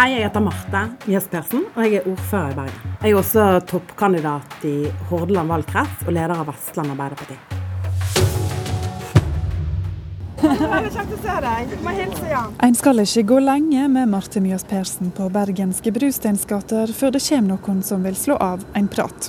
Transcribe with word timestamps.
Hei, 0.00 0.14
jeg 0.14 0.22
heter 0.24 0.40
Marte 0.40 0.80
Jespersen, 1.12 1.66
og 1.76 1.80
jeg 1.84 1.98
er 1.98 2.06
ordfører 2.08 2.54
i 2.54 2.56
Bergen. 2.56 2.92
Jeg 3.02 3.10
er 3.10 3.16
også 3.18 3.42
toppkandidat 3.68 4.62
i 4.64 4.88
Hordaland 5.10 5.52
valgkrets 5.52 6.06
og 6.06 6.14
leder 6.16 6.32
av 6.40 6.46
Vestland 6.48 6.94
Arbeiderparti. 6.94 7.36
En 12.64 12.78
skal 12.80 13.04
ikke 13.04 13.26
gå 13.28 13.42
lenge 13.44 13.84
med 13.92 14.08
Marte 14.14 14.40
Mjøs 14.40 14.64
Persen 14.72 15.12
på 15.12 15.28
bergenske 15.36 15.92
brusteinsgater 15.92 16.96
før 16.96 17.12
det 17.18 17.20
kommer 17.26 17.60
noen 17.60 17.84
som 17.84 18.08
vil 18.08 18.16
slå 18.16 18.40
av 18.40 18.64
en 18.72 18.88
prat. 18.88 19.28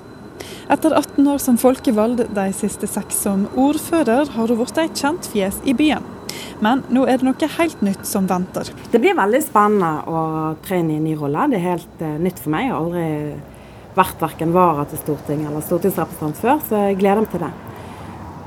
Etter 0.72 0.96
18 0.96 1.28
år 1.36 1.44
som 1.50 1.60
folkevalgt, 1.60 2.32
de 2.32 2.48
siste 2.56 2.88
seks 2.88 3.20
som 3.28 3.44
ordfører, 3.60 4.32
har 4.40 4.48
hun 4.48 4.64
blitt 4.64 4.84
et 4.88 5.04
kjent 5.04 5.34
fjes 5.36 5.60
i 5.68 5.76
byen. 5.76 6.08
Men 6.62 6.84
nå 6.94 7.06
er 7.08 7.22
det 7.22 7.28
noe 7.28 7.50
helt 7.58 7.82
nytt 7.86 8.06
som 8.08 8.28
venter. 8.30 8.70
Det 8.92 9.02
blir 9.02 9.18
veldig 9.18 9.42
spennende 9.46 9.94
å 10.06 10.22
tre 10.66 10.82
inn 10.82 10.92
i 10.94 11.02
ny 11.02 11.16
rolle. 11.20 11.50
Det 11.52 11.60
er 11.60 11.68
helt 11.72 12.06
uh, 12.06 12.18
nytt 12.22 12.42
for 12.44 12.54
meg. 12.54 12.68
Jeg 12.68 12.76
har 12.76 12.86
aldri 12.86 13.98
vært 13.98 14.24
verken 14.24 14.54
vara 14.56 14.86
til 14.88 15.02
Stortinget 15.02 15.50
eller 15.50 15.66
stortingsrepresentant 15.66 16.40
før, 16.40 16.64
så 16.64 16.86
jeg 16.88 17.02
gleder 17.02 17.26
meg 17.26 17.34
til 17.34 17.44
det. 17.44 17.52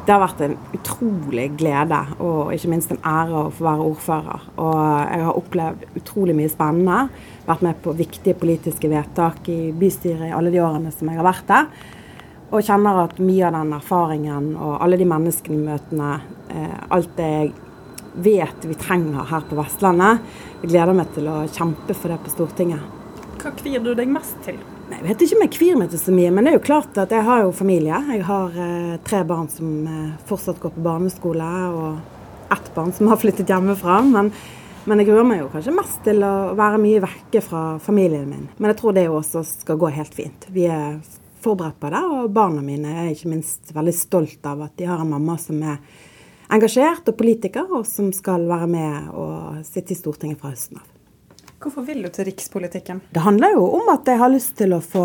Det 0.05 0.13
har 0.13 0.21
vært 0.21 0.41
en 0.45 0.55
utrolig 0.77 1.47
glede 1.57 1.99
og 2.21 2.51
ikke 2.53 2.69
minst 2.69 2.91
en 2.93 3.01
ære 3.09 3.39
å 3.47 3.53
få 3.57 3.65
være 3.65 3.87
ordfører. 3.89 4.43
Og 4.61 4.75
jeg 4.77 5.23
har 5.25 5.39
opplevd 5.41 5.87
utrolig 5.97 6.35
mye 6.37 6.53
spennende. 6.53 7.23
Vært 7.47 7.65
med 7.65 7.79
på 7.81 7.95
viktige 7.97 8.37
politiske 8.37 8.91
vedtak 8.93 9.49
i 9.49 9.73
bystyret 9.73 10.29
i 10.29 10.35
alle 10.37 10.53
de 10.53 10.61
årene 10.61 10.93
som 10.93 11.09
jeg 11.09 11.17
har 11.17 11.25
vært 11.25 11.49
der. 11.49 11.71
Og 12.51 12.67
kjenner 12.67 13.01
at 13.07 13.17
mye 13.17 13.49
av 13.49 13.57
den 13.57 13.73
erfaringen 13.79 14.53
og 14.61 14.77
alle 14.85 15.01
de 15.01 15.09
menneskene 15.09 15.57
i 15.57 15.65
møtene, 15.73 16.11
eh, 16.53 16.77
alt 16.93 17.17
det 17.17 17.31
jeg 17.33 17.55
vet 18.15 18.65
vi 18.65 18.75
trenger 18.79 19.27
her 19.31 19.45
på 19.49 19.59
Vestlandet. 19.59 20.23
Jeg 20.63 20.71
gleder 20.73 20.97
meg 20.97 21.11
til 21.15 21.29
å 21.31 21.43
kjempe 21.51 21.97
for 21.97 22.13
det 22.13 22.21
på 22.25 22.33
Stortinget. 22.33 23.03
Hva 23.43 23.53
kvir 23.59 23.83
du 23.85 23.93
deg 23.97 24.09
mest 24.09 24.39
til? 24.47 24.59
Jeg 24.85 25.01
vet 25.05 25.23
ikke 25.25 25.37
om 25.37 25.45
jeg 25.47 25.53
kvir 25.55 25.79
meg 25.81 25.93
til 25.93 26.01
så 26.01 26.13
mye, 26.15 26.31
men 26.33 26.45
det 26.45 26.53
er 26.53 26.59
jo 26.59 26.67
klart 26.67 26.99
at 27.01 27.13
jeg 27.13 27.25
har 27.27 27.43
jo 27.45 27.55
familie. 27.57 27.99
Jeg 28.15 28.27
har 28.29 28.59
eh, 28.61 28.93
tre 29.05 29.23
barn 29.27 29.49
som 29.53 29.71
eh, 29.89 30.13
fortsatt 30.29 30.61
går 30.63 30.75
på 30.77 30.85
barneskole, 30.85 31.49
og 31.73 32.53
ett 32.55 32.69
barn 32.77 32.93
som 32.95 33.09
har 33.11 33.21
flyttet 33.21 33.51
hjemmefra. 33.51 33.99
Men, 34.07 34.31
men 34.85 35.01
jeg 35.01 35.09
gruer 35.09 35.27
meg 35.29 35.43
jo 35.43 35.51
kanskje 35.53 35.75
mest 35.77 36.01
til 36.07 36.25
å 36.25 36.53
være 36.59 36.81
mye 36.85 37.03
vekke 37.05 37.43
fra 37.45 37.65
familien 37.83 38.29
min. 38.31 38.49
Men 38.59 38.73
jeg 38.73 38.81
tror 38.83 38.97
det 38.97 39.09
også 39.09 39.45
skal 39.49 39.81
gå 39.81 39.93
helt 39.97 40.17
fint. 40.17 40.49
Vi 40.53 40.69
er 40.69 41.01
forberedt 41.45 41.81
på 41.81 41.93
det, 41.93 42.05
og 42.05 42.33
barna 42.33 42.65
mine 42.65 42.93
er 43.03 43.13
ikke 43.13 43.33
minst 43.33 43.73
veldig 43.77 43.97
stolt 43.97 44.49
av 44.49 44.67
at 44.69 44.77
de 44.81 44.89
har 44.89 45.01
en 45.01 45.13
mamma 45.17 45.37
som 45.41 45.61
er 45.65 45.81
engasjert 46.53 47.09
og 47.09 47.17
politiker, 47.19 47.69
og 47.71 47.87
som 47.89 48.11
skal 48.13 48.45
være 48.49 48.69
med 48.71 49.15
og 49.15 49.63
sitte 49.67 49.95
i 49.95 49.99
Stortinget 49.99 50.41
fra 50.41 50.53
høsten 50.53 50.81
av. 50.81 50.91
Hvorfor 51.65 51.87
vil 51.87 52.03
du 52.05 52.11
til 52.13 52.27
rikspolitikken? 52.29 53.01
Det 53.15 53.23
handler 53.25 53.55
jo 53.55 53.65
om 53.79 53.89
at 53.89 54.05
jeg 54.09 54.21
har 54.21 54.33
lyst 54.33 54.53
til 54.59 54.75
å 54.77 54.83
få 54.85 55.05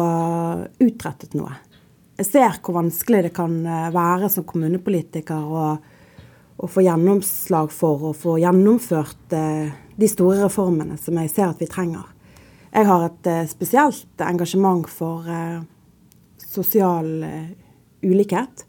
utrettet 0.84 1.38
noe. 1.40 1.54
Jeg 2.20 2.28
ser 2.28 2.58
hvor 2.60 2.76
vanskelig 2.76 3.22
det 3.30 3.32
kan 3.38 3.54
eh, 3.64 3.88
være 3.95 4.28
som 4.34 4.44
kommunepolitiker 4.44 5.40
å, 5.40 5.67
å 6.60 6.67
få 6.67 6.84
gjennomslag 6.84 7.72
for 7.72 8.10
å 8.10 8.12
få 8.12 8.36
gjennomført 8.44 9.36
eh, 9.38 9.72
de 9.95 10.10
store 10.12 10.42
reformene 10.42 11.00
som 11.00 11.16
jeg 11.22 11.32
ser 11.32 11.48
at 11.48 11.64
vi 11.64 11.70
trenger. 11.72 12.12
Jeg 12.73 12.90
har 12.92 13.06
et 13.08 13.32
eh, 13.32 13.45
spesielt 13.48 14.26
engasjement 14.28 14.84
for 14.92 15.32
sosial 16.44 17.08
ulikhet. 18.04 18.66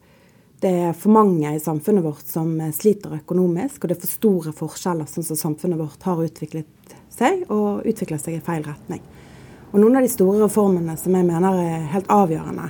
Det 0.61 0.71
er 0.71 0.93
for 0.93 1.09
mange 1.15 1.49
i 1.57 1.61
samfunnet 1.61 2.05
vårt 2.05 2.27
som 2.29 2.51
sliter 2.77 3.15
økonomisk, 3.17 3.81
og 3.81 3.89
det 3.89 3.95
er 3.97 4.03
for 4.03 4.13
store 4.13 4.51
forskjeller 4.53 5.07
sånn 5.09 5.25
som 5.25 5.39
samfunnet 5.41 5.81
vårt 5.81 6.03
har 6.05 6.21
utviklet 6.21 6.97
seg, 7.09 7.47
og 7.49 7.87
utvikler 7.89 8.21
seg 8.21 8.37
i 8.37 8.43
feil 8.45 8.67
retning. 8.67 9.01
Og 9.71 9.79
Noen 9.81 9.97
av 9.97 10.05
de 10.05 10.11
store 10.13 10.43
reformene 10.43 10.99
som 11.01 11.17
jeg 11.17 11.29
mener 11.31 11.63
er 11.63 11.87
helt 11.95 12.11
avgjørende, 12.13 12.67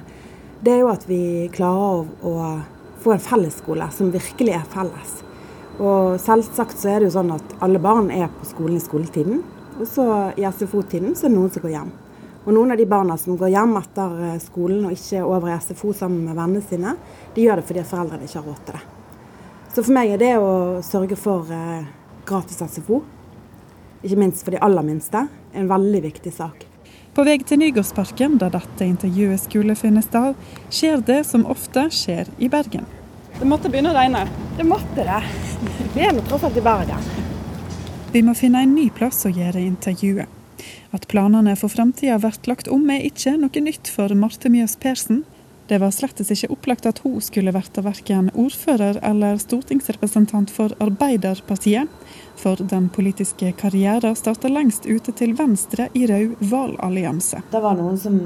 det 0.62 0.76
er 0.76 0.84
jo 0.84 0.92
at 0.92 1.08
vi 1.08 1.48
klarer 1.50 2.04
å, 2.22 2.30
å 2.30 3.00
få 3.02 3.16
en 3.16 3.24
fellesskole 3.24 3.88
som 3.96 4.12
virkelig 4.14 4.54
er 4.60 4.70
felles. 4.70 5.16
Og 5.80 6.20
selvsagt 6.22 6.78
så 6.78 6.92
er 6.92 7.00
det 7.00 7.08
jo 7.08 7.16
sånn 7.16 7.34
at 7.34 7.56
alle 7.64 7.82
barn 7.82 8.12
er 8.14 8.30
på 8.36 8.46
skolen 8.52 8.78
i 8.78 8.84
skoletiden. 8.84 9.42
Og 9.80 9.88
så 9.88 10.06
i 10.38 10.46
SFO-tiden 10.46 11.16
så 11.16 11.26
er 11.26 11.32
det 11.32 11.38
noen 11.40 11.50
som 11.50 11.66
går 11.66 11.74
hjem. 11.74 11.90
Og 12.50 12.54
noen 12.56 12.74
av 12.74 12.80
de 12.80 12.84
barna 12.90 13.14
som 13.14 13.36
går 13.38 13.52
hjem 13.52 13.76
etter 13.78 14.14
eh, 14.26 14.38
skolen 14.42 14.88
og 14.88 14.94
ikke 14.96 15.20
er 15.20 15.26
over 15.28 15.52
i 15.52 15.58
SFO 15.62 15.92
sammen 15.94 16.24
med 16.26 16.34
vennene 16.34 16.64
sine, 16.66 16.96
de 17.36 17.44
gjør 17.44 17.60
det 17.60 17.66
fordi 17.68 17.84
foreldrene 17.86 18.26
ikke 18.26 18.40
har 18.40 18.48
råd 18.48 18.64
til 18.66 18.74
det. 18.74 18.80
Så 19.70 19.84
for 19.86 19.94
meg 19.94 20.10
er 20.10 20.18
det 20.18 20.30
å 20.42 20.48
sørge 20.82 21.14
for 21.14 21.52
eh, 21.54 21.84
gratis 22.26 22.58
SFO, 22.58 22.98
ikke 24.02 24.18
minst 24.18 24.42
for 24.42 24.56
de 24.56 24.58
aller 24.66 24.82
minste, 24.88 25.22
en 25.30 25.68
veldig 25.70 26.00
viktig 26.08 26.32
sak. 26.34 26.64
På 27.14 27.22
vei 27.28 27.36
til 27.38 27.62
Nygårdsparken, 27.62 28.34
der 28.42 28.50
dette 28.56 28.90
intervjuet 28.96 29.44
skulle 29.44 29.78
finne 29.78 30.02
sted, 30.02 30.34
skjer 30.74 31.06
det 31.06 31.20
som 31.30 31.46
ofte 31.54 31.86
skjer 31.94 32.34
i 32.42 32.50
Bergen. 32.50 32.90
Det 33.36 33.46
måtte 33.46 33.70
begynne 33.70 33.94
å 33.94 33.98
regne. 34.00 34.24
Det 34.58 34.66
måtte 34.66 35.06
det. 35.06 35.22
Vi 35.94 36.02
er 36.02 36.18
nå 36.18 36.26
tross 36.26 36.50
alt 36.50 36.58
i 36.58 36.66
Bergen. 36.66 37.08
Vi 38.10 38.26
må 38.26 38.34
finne 38.34 38.66
en 38.66 38.74
ny 38.74 38.90
plass 38.90 39.22
å 39.30 39.34
gjøre 39.38 39.62
intervjuet. 39.62 40.39
At 40.96 41.08
planene 41.10 41.56
for 41.58 41.72
framtida 41.72 42.18
blir 42.22 42.50
lagt 42.50 42.70
om 42.70 42.88
er 42.90 43.06
ikke 43.06 43.36
noe 43.38 43.62
nytt 43.66 43.90
for 43.92 44.12
Marte 44.14 44.52
Mjøs 44.52 44.76
Persen. 44.80 45.24
Det 45.70 45.78
var 45.78 45.92
slettes 45.94 46.32
ikke 46.34 46.48
opplagt 46.50 46.86
at 46.90 46.98
hun 47.04 47.20
skulle 47.22 47.52
bli 47.54 47.82
verken 47.86 48.32
ordfører 48.34 48.96
eller 49.06 49.38
stortingsrepresentant 49.38 50.50
for 50.50 50.74
Arbeiderpartiet, 50.82 51.86
for 52.40 52.58
den 52.72 52.88
politiske 52.90 53.52
karrieren 53.60 54.16
starta 54.18 54.50
lengst 54.50 54.88
ute 54.90 55.14
til 55.14 55.36
venstre 55.38 55.86
i 55.94 56.08
Rød 56.10 56.40
valgallianse. 56.50 57.44
Det 57.52 57.62
var 57.62 57.78
noen 57.78 58.00
som 58.02 58.18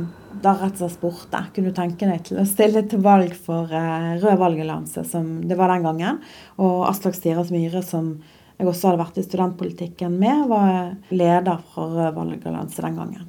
da 0.44 0.54
rett 0.56 0.78
og 0.78 0.80
slett 0.80 0.96
spurte 0.96 1.42
kunne 1.54 1.72
du 1.72 1.76
tenke 1.76 2.08
deg 2.08 2.24
til 2.24 2.40
å 2.40 2.46
stille 2.48 2.84
til 2.88 3.04
valg 3.04 3.36
for 3.36 3.68
uh, 3.68 4.14
Rød 4.22 4.40
valgallianse, 4.40 5.04
som 5.12 5.36
det 5.44 5.60
var 5.60 5.74
den 5.74 5.84
gangen. 5.84 6.22
Og 6.56 6.86
Aslak 6.88 7.18
Stiras 7.18 7.52
Myhre, 7.52 7.84
som 7.84 8.14
jeg 8.58 8.68
også 8.70 8.90
hadde 8.90 9.02
vært 9.02 9.18
i 9.18 9.24
studentpolitikken 9.26 10.14
med, 10.18 10.44
var 10.50 10.92
leder 11.10 11.62
for 11.74 11.96
Rød 11.96 12.14
valgallianse 12.14 12.84
den 12.84 13.00
gangen. 13.00 13.26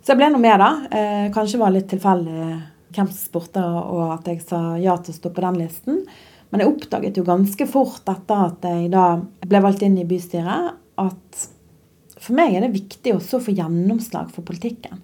Så 0.00 0.14
jeg 0.14 0.20
ble 0.20 0.30
nå 0.32 0.40
med, 0.42 0.56
da. 0.58 0.70
Eh, 0.90 1.28
kanskje 1.34 1.60
var 1.60 1.74
litt 1.74 1.90
tilfeldig 1.92 2.48
hvem 2.90 3.10
som 3.12 3.20
spurte, 3.20 3.62
og 3.62 4.16
at 4.16 4.26
jeg 4.26 4.42
sa 4.42 4.74
ja 4.80 4.96
til 4.98 5.14
å 5.14 5.18
stå 5.20 5.32
på 5.34 5.44
den 5.44 5.60
listen. 5.60 6.02
Men 6.50 6.64
jeg 6.64 6.72
oppdaget 6.72 7.20
jo 7.20 7.26
ganske 7.26 7.66
fort 7.70 8.08
etter 8.10 8.46
at 8.48 8.66
jeg 8.66 8.90
da 8.90 9.04
ble 9.46 9.62
valgt 9.62 9.84
inn 9.86 10.00
i 10.00 10.08
bystyret, 10.08 10.74
at 10.98 11.46
for 12.20 12.36
meg 12.36 12.56
er 12.56 12.66
det 12.66 12.74
viktig 12.74 13.14
også 13.14 13.38
å 13.38 13.44
få 13.44 13.54
gjennomslag 13.54 14.32
for 14.34 14.44
politikken. 14.46 14.98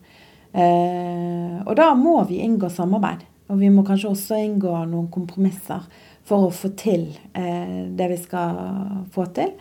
Eh, 0.57 1.57
og 1.63 1.75
da 1.79 1.93
må 1.97 2.19
vi 2.29 2.43
inngå 2.45 2.69
samarbeid. 2.73 3.23
Og 3.47 3.61
vi 3.61 3.71
må 3.71 3.85
kanskje 3.87 4.11
også 4.11 4.39
inngå 4.43 4.73
noen 4.91 5.11
kompromisser 5.13 5.85
for 6.27 6.49
å 6.49 6.55
få 6.55 6.73
til 6.79 7.09
eh, 7.39 7.87
det 7.95 8.09
vi 8.11 8.17
skal 8.19 8.57
få 9.15 9.29
til. 9.37 9.53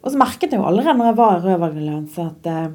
Og 0.00 0.12
så 0.12 0.20
merket 0.20 0.54
jeg 0.54 0.60
jo 0.60 0.68
allerede 0.68 0.96
når 0.96 1.10
jeg 1.10 1.18
var 1.20 1.34
i 1.36 1.88
Rød 1.90 2.16
at, 2.24 2.48
eh, 2.48 2.70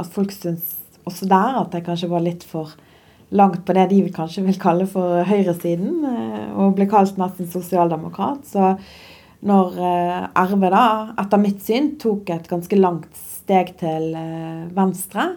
at 0.00 0.14
folk 0.14 0.32
syntes 0.32 0.78
også 1.08 1.28
der 1.28 1.60
at 1.60 1.76
jeg 1.76 1.84
kanskje 1.84 2.10
var 2.12 2.24
litt 2.24 2.46
for 2.46 2.72
langt 3.32 3.64
på 3.64 3.74
det 3.76 3.88
de 3.92 4.02
kanskje 4.12 4.44
vil 4.46 4.60
kalle 4.60 4.86
for 4.90 5.24
høyresiden, 5.28 6.04
eh, 6.08 6.48
og 6.58 6.76
ble 6.76 6.88
kalt 6.90 7.18
nesten 7.20 7.48
sosialdemokrat. 7.50 8.44
Så 8.48 8.74
når 9.48 9.78
eh, 9.80 10.18
RV 10.44 10.66
da, 10.72 10.86
etter 11.22 11.40
mitt 11.40 11.62
syn, 11.64 11.94
tok 12.02 12.30
et 12.34 12.50
ganske 12.50 12.78
langt 12.78 13.10
steg 13.16 13.74
til 13.80 14.12
eh, 14.18 14.68
venstre 14.76 15.32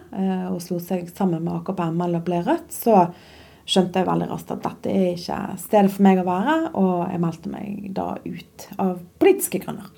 og 0.52 0.60
slo 0.62 0.78
seg 0.82 1.08
sammen 1.10 1.42
med 1.42 1.56
AKP 1.58 1.82
ML 1.88 2.20
og 2.20 2.28
ble 2.28 2.42
Rødt, 2.46 2.68
så 2.74 3.08
skjønte 3.66 4.00
jeg 4.00 4.08
veldig 4.08 4.30
raskt 4.30 4.54
at 4.54 4.64
dette 4.64 4.94
er 4.94 5.12
ikke 5.12 5.38
stedet 5.60 5.92
for 5.92 6.06
meg 6.06 6.22
å 6.22 6.26
være, 6.26 6.56
og 6.78 6.96
jeg 7.10 7.22
meldte 7.22 7.52
meg 7.52 7.86
da 7.96 8.10
ut 8.22 8.66
av 8.82 8.98
politiske 9.18 9.62
grunner. 9.64 9.92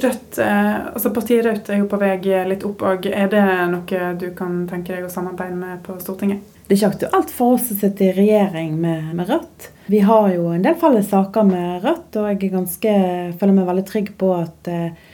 Rødt, 0.00 0.38
altså 0.38 1.10
Partiet 1.10 1.42
Rødt 1.44 1.68
er 1.72 1.80
jo 1.80 1.88
på 1.90 1.98
vei 1.98 2.12
litt 2.46 2.62
opp. 2.66 2.82
og 2.86 3.06
Er 3.10 3.26
det 3.30 3.42
noe 3.72 4.10
du 4.20 4.28
kan 4.38 4.62
tenke 4.70 4.94
deg 4.94 5.06
å 5.06 5.10
samarbeide 5.10 5.58
med 5.58 5.80
på 5.82 5.96
Stortinget? 5.98 6.44
Det 6.68 6.76
er 6.76 6.78
ikke 6.78 6.90
aktuelt 6.94 7.32
for 7.34 7.56
oss 7.56 7.72
å 7.74 7.78
sitte 7.80 8.06
i 8.06 8.12
regjering 8.14 8.76
med, 8.78 9.10
med, 9.18 9.26
Rødt. 9.26 9.70
Vi 9.90 10.04
har 10.06 10.28
jo 10.30 10.52
en 10.54 10.62
del 10.62 10.76
felles 10.78 11.10
saker 11.10 11.48
med 11.48 11.82
Rødt, 11.82 12.20
og 12.20 12.28
jeg 12.30 12.52
ganske, 12.52 12.92
føler 13.40 13.56
meg 13.56 13.66
veldig 13.72 13.86
trygg 13.88 14.12
på 14.20 14.30
at 14.38 14.70
eh, 14.70 15.08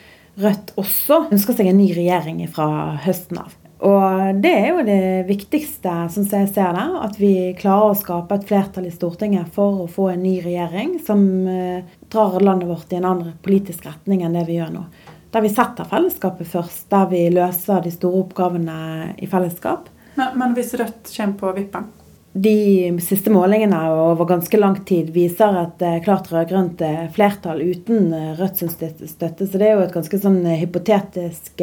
Rødt 0.45 0.75
også 0.77 1.23
ønsker 1.33 1.57
seg 1.57 1.71
en 1.71 1.81
ny 1.81 1.89
regjering 1.97 2.45
fra 2.53 2.69
høsten 3.07 3.41
av. 3.41 3.57
Og 3.85 4.39
det 4.41 4.53
er 4.57 4.69
jo 4.71 4.85
det 4.87 5.27
viktigste, 5.29 5.93
som 6.13 6.25
jeg 6.25 6.49
ser 6.49 6.77
det. 6.77 6.85
At 7.05 7.19
vi 7.21 7.33
klarer 7.59 7.93
å 7.93 7.99
skape 7.99 8.39
et 8.39 8.47
flertall 8.49 8.87
i 8.89 8.95
Stortinget 8.95 9.53
for 9.53 9.83
å 9.85 9.91
få 9.91 10.09
en 10.15 10.23
ny 10.25 10.39
regjering 10.45 10.97
som 11.05 11.21
eh, 11.51 11.85
drar 12.13 12.41
landet 12.41 12.71
vårt 12.71 12.95
i 12.95 13.01
en 13.01 13.11
annen 13.11 13.35
politisk 13.45 13.85
retning 13.89 14.25
enn 14.25 14.39
det 14.39 14.47
vi 14.49 14.57
gjør 14.57 14.73
nå. 14.79 14.87
Der 15.35 15.45
vi 15.45 15.53
setter 15.53 15.89
fellesskapet 15.91 16.49
først, 16.49 16.87
der 16.89 17.11
vi 17.11 17.27
løser 17.35 17.85
de 17.85 17.93
store 17.93 18.23
oppgavene 18.25 18.79
i 19.21 19.29
fellesskap. 19.29 19.91
Men, 20.17 20.33
men 20.41 20.57
hvis 20.57 20.73
Rødt 20.81 21.13
kommer 21.13 21.39
på 21.43 21.53
vippen? 21.59 21.93
De 22.37 22.57
siste 23.05 23.33
målingene 23.33 23.79
over 23.93 24.29
ganske 24.29 24.59
lang 24.61 24.79
tid 24.89 25.13
viser 25.13 25.61
et 25.61 25.85
eh, 25.85 26.01
klart 26.05 26.33
rød-grønt 26.33 26.81
eh, 26.85 27.05
flertall 27.13 27.61
uten 27.61 28.09
Rødts 28.41 28.65
støtte. 28.73 29.45
Så 29.45 29.61
det 29.61 29.69
er 29.69 29.77
jo 29.77 29.85
et 29.85 29.95
ganske 30.01 30.25
sånn 30.25 30.41
hypotetisk 30.65 31.61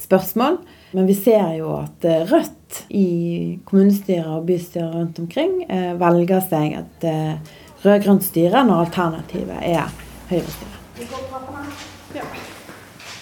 spørsmål. 0.00 0.58
Men 0.90 1.06
vi 1.06 1.14
ser 1.14 1.52
jo 1.58 1.74
at 1.78 2.04
eh, 2.04 2.24
Rødt 2.30 2.84
i 2.94 3.58
kommunestyrer 3.66 4.28
og 4.36 4.46
bystyrer 4.46 4.92
rundt 4.94 5.18
omkring 5.22 5.62
eh, 5.68 5.92
velger 6.00 6.42
seg 6.50 6.76
et 6.80 7.06
eh, 7.10 7.54
rød-grønt 7.84 8.26
styre 8.26 8.64
når 8.66 8.86
alternativet 8.86 9.62
er 9.70 9.90
høyrestyre. 10.30 11.49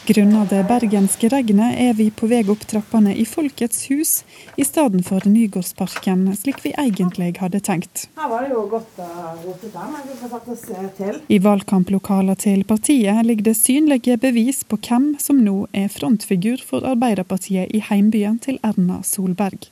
Grunnet 0.09 0.49
det 0.49 0.63
bergenske 0.65 1.29
regnet 1.29 1.75
er 1.77 1.91
vi 1.93 2.07
på 2.09 2.25
vei 2.31 2.39
opp 2.49 2.63
trappene 2.71 3.13
i 3.13 3.27
Folkets 3.29 3.83
hus 3.91 4.13
i 4.57 4.65
stedet 4.65 5.03
for 5.05 5.21
Nygårdsparken, 5.29 6.23
slik 6.33 6.63
vi 6.65 6.73
egentlig 6.81 7.35
hadde 7.43 7.61
tenkt. 7.61 8.07
Her 8.17 8.31
var 8.31 8.47
det 8.47 8.55
jo 8.55 8.63
godt 8.71 9.03
å 9.05 9.09
rote 9.43 9.69
der, 9.75 9.91
men 9.93 10.07
vi 10.09 10.17
får 10.17 10.33
satt 10.33 10.49
oss 10.55 10.65
eh, 10.73 10.87
til. 10.97 11.21
I 11.29 11.41
valgkamplokalene 11.45 12.39
til 12.41 12.65
partiet 12.65 13.21
ligger 13.29 13.51
det 13.51 13.57
synlige 13.61 14.17
bevis 14.25 14.63
på 14.65 14.81
hvem 14.89 15.11
som 15.21 15.45
nå 15.45 15.59
er 15.77 15.93
frontfigur 15.93 16.65
for 16.65 16.89
Arbeiderpartiet 16.89 17.69
i 17.77 17.85
heimbyen 17.91 18.41
til 18.41 18.57
Erna 18.65 19.03
Solberg. 19.05 19.69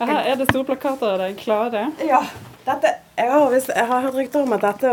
Her 0.00 0.22
er 0.22 0.40
det 0.40 0.48
store 0.54 0.70
plakater 0.72 1.18
av 1.18 1.24
deg 1.26 1.36
klare. 1.44 1.90
Ja. 2.08 2.24
Dette, 2.64 2.96
jeg, 3.12 3.28
har, 3.28 3.52
jeg 3.52 3.88
har 3.92 4.08
hørt 4.08 4.20
rykter 4.22 4.48
om 4.48 4.56
at 4.56 4.64
dette 4.64 4.88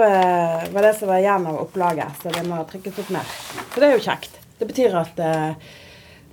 var 0.75 0.83
det 0.83 0.93
som 0.99 1.07
var 1.07 1.23
igjen 1.23 1.51
av 1.55 1.63
opplaget, 1.63 2.19
så 2.19 2.35
det 2.35 2.43
må 2.51 2.59
trykkes 2.67 2.99
opp 3.07 3.15
mer. 3.15 3.35
Så 3.71 3.79
det 3.79 3.87
er 3.87 4.01
jo 4.01 4.07
kjekt. 4.11 4.42
Det 4.63 4.69
betyr 4.69 4.93
at 4.95 5.17
eh, 5.19 5.71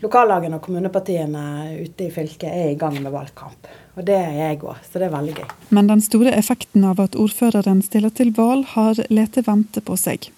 lokallagene 0.04 0.60
og 0.60 0.62
kommunepartiene 0.62 1.40
ute 1.82 2.04
i 2.06 2.12
fylket 2.14 2.46
er 2.46 2.68
i 2.70 2.76
gang 2.78 2.94
med 3.02 3.10
valgkamp. 3.10 3.66
Og 3.98 4.04
det 4.06 4.14
er 4.14 4.36
jeg 4.38 4.60
òg, 4.62 4.76
så 4.86 5.00
det 5.02 5.08
er 5.08 5.16
veldig 5.16 5.32
gøy. 5.40 5.48
Men 5.74 5.90
den 5.90 6.02
store 6.04 6.30
effekten 6.38 6.84
av 6.86 7.02
at 7.02 7.18
ordføreren 7.18 7.80
stiller 7.82 8.14
til 8.14 8.30
valg, 8.36 8.68
har 8.76 9.00
lete 9.10 9.42
vente 9.48 9.82
på 9.82 9.96
seg. 9.98 10.28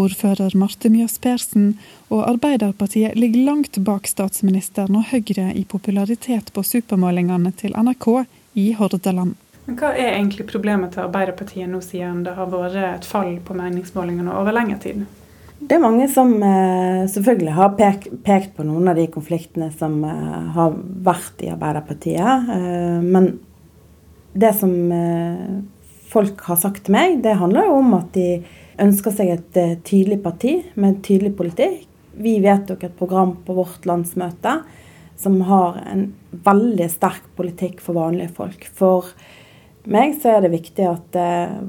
Ordfører 0.00 0.56
Marte 0.56 0.88
Mjøs 0.88 1.18
Persen 1.20 1.74
og 2.08 2.24
Arbeiderpartiet 2.24 3.20
ligger 3.20 3.44
langt 3.50 3.76
bak 3.84 4.08
statsministeren 4.08 4.96
og 4.96 5.10
Høyre 5.12 5.50
i 5.52 5.66
popularitet 5.68 6.48
på 6.56 6.64
supermålingene 6.64 7.52
til 7.60 7.76
NRK 7.76 8.08
i 8.56 8.70
Hordaland. 8.80 9.36
Men 9.68 9.76
Hva 9.76 9.92
er 9.92 10.14
egentlig 10.14 10.48
problemet 10.48 10.96
til 10.96 11.04
Arbeiderpartiet 11.04 11.68
nå, 11.68 11.84
siden 11.84 12.24
det 12.24 12.38
har 12.40 12.48
vært 12.48 12.80
et 12.80 13.12
fall 13.12 13.34
på 13.44 13.60
meningsmålingene 13.60 14.40
over 14.40 14.56
lengre 14.56 14.80
tid? 14.88 15.04
Det 15.56 15.72
er 15.72 15.80
mange 15.80 16.04
som 16.12 16.34
eh, 16.44 17.06
selvfølgelig 17.08 17.52
har 17.56 17.76
pekt, 17.78 18.10
pekt, 18.24 18.52
på 18.58 18.64
noen 18.66 18.90
av 18.90 18.98
de 18.98 19.06
konfliktene 19.08 19.70
som 19.72 20.02
eh, 20.04 20.50
har 20.52 20.74
vært 21.06 21.40
i 21.46 21.48
Arbeiderpartiet. 21.48 22.50
Eh, 22.52 22.98
men 23.00 23.30
det 24.36 24.52
som 24.58 24.74
folk 26.12 26.42
har 26.44 26.58
sagt 26.60 26.82
til 26.84 26.92
meg, 26.92 27.22
det 27.24 27.38
handler 27.40 27.70
jo 27.70 27.78
om 27.78 27.94
at 27.96 28.10
de 28.12 28.42
ønsker 28.84 29.14
seg 29.16 29.30
et 29.32 29.58
tydelig 29.88 30.18
parti 30.20 30.58
med 30.74 30.90
en 30.90 30.98
tydelig 31.06 31.32
politikk. 31.38 31.86
Vi 32.20 32.34
vedtok 32.44 32.84
et 32.84 32.98
program 32.98 33.32
på 33.46 33.56
vårt 33.56 33.88
landsmøte 33.88 34.58
som 35.16 35.38
har 35.48 35.80
en 35.88 36.10
veldig 36.44 36.90
sterk 36.92 37.24
politikk 37.38 37.80
for 37.80 37.96
vanlige 37.96 38.34
folk. 38.36 38.68
For 38.76 39.08
meg 39.88 40.18
så 40.20 40.34
er 40.34 40.44
det 40.44 40.52
viktig 40.52 40.84
at 40.90 41.16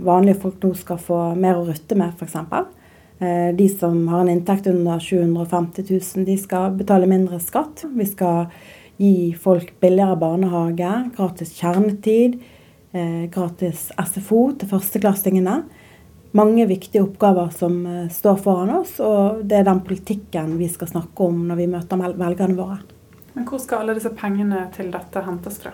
vanlige 0.04 0.42
folk 0.44 0.60
nå 0.60 0.74
skal 0.76 1.00
få 1.00 1.22
mer 1.40 1.62
å 1.62 1.64
rutte 1.70 1.96
med, 1.96 2.20
f.eks. 2.20 2.36
Eh, 3.20 3.56
de 3.56 3.70
som 3.70 4.08
har 4.08 4.22
en 4.22 4.30
inntekt 4.30 4.68
under 4.68 5.00
750 5.00 5.86
000, 6.16 6.26
de 6.26 6.38
skal 6.38 6.76
betale 6.78 7.10
mindre 7.10 7.40
skatt. 7.42 7.86
Vi 7.96 8.06
skal 8.06 8.52
gi 8.98 9.34
folk 9.42 9.74
billigere 9.80 10.18
barnehage, 10.22 10.92
gratis 11.18 11.56
kjernetid, 11.58 12.40
eh, 12.92 13.26
gratis 13.34 13.90
SFO 13.98 14.52
til 14.60 14.70
førsteklassingene. 14.70 15.64
Mange 16.38 16.68
viktige 16.70 17.02
oppgaver 17.08 17.50
som 17.58 17.80
eh, 17.86 18.06
står 18.14 18.38
foran 18.46 18.76
oss, 18.82 19.00
og 19.02 19.42
det 19.50 19.62
er 19.62 19.68
den 19.70 19.82
politikken 19.82 20.58
vi 20.62 20.70
skal 20.70 20.94
snakke 20.94 21.32
om 21.32 21.48
når 21.50 21.64
vi 21.64 21.70
møter 21.74 22.06
velgerne 22.06 22.58
våre. 22.58 22.80
Men 23.34 23.46
Hvor 23.46 23.62
skal 23.62 23.82
alle 23.82 23.98
disse 23.98 24.14
pengene 24.18 24.68
til 24.74 24.90
dette 24.94 25.22
hentes 25.26 25.62
fra? 25.62 25.74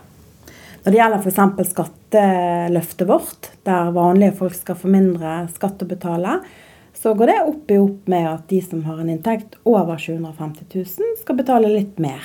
Når 0.83 0.91
det 0.91 0.99
gjelder 0.99 1.23
f.eks. 1.23 1.69
skatteløftet 1.71 3.07
vårt, 3.07 3.53
der 3.63 3.91
vanlige 3.95 4.35
folk 4.35 4.55
skal 4.55 4.75
få 4.75 4.91
mindre 4.91 5.45
skatt 5.51 5.83
å 5.83 5.87
betale, 5.87 6.41
så 7.03 7.11
går 7.19 7.27
det 7.27 7.39
opp 7.43 7.71
i 7.71 7.77
opp 7.83 8.05
med 8.07 8.27
at 8.29 8.45
de 8.47 8.61
som 8.63 8.83
har 8.87 9.01
en 9.01 9.09
inntekt 9.11 9.57
over 9.67 9.97
750 9.99 10.69
000, 10.71 11.15
skal 11.19 11.35
betale 11.35 11.71
litt 11.71 11.97
mer. 11.99 12.23